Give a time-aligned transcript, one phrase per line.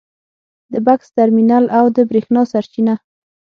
[0.71, 2.95] د بکس ترمینل او د برېښنا سرچینه